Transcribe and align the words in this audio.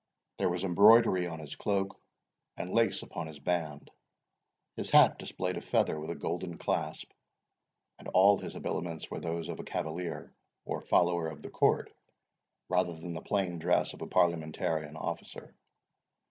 There 0.39 0.49
was 0.49 0.63
embroidery 0.63 1.27
on 1.27 1.37
his 1.37 1.55
cloak, 1.55 1.95
and 2.57 2.73
lace 2.73 3.03
upon 3.03 3.27
his 3.27 3.37
band; 3.37 3.91
his 4.75 4.89
hat 4.89 5.19
displayed 5.19 5.57
a 5.57 5.61
feather 5.61 5.99
with 5.99 6.09
a 6.09 6.15
golden 6.15 6.57
clasp, 6.57 7.11
and 7.99 8.07
all 8.07 8.39
his 8.39 8.53
habiliments 8.53 9.11
were 9.11 9.19
those 9.19 9.47
of 9.47 9.59
a 9.59 9.63
cavalier, 9.63 10.33
or 10.65 10.81
follower 10.81 11.27
of 11.27 11.43
the 11.43 11.51
court, 11.51 11.93
rather 12.67 12.93
than 12.95 13.13
the 13.13 13.21
plain 13.21 13.59
dress 13.59 13.93
of 13.93 14.01
a 14.01 14.07
parliamentarian 14.07 14.97
officer. 14.97 15.53